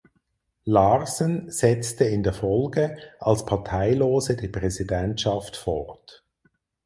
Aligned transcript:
Larsen 0.65 1.51
setzte 1.51 2.05
in 2.05 2.23
der 2.23 2.33
Folge 2.33 2.97
als 3.19 3.45
Parteilose 3.45 4.35
die 4.35 4.47
Präsidentschaft 4.47 5.55
fort. 5.55 6.23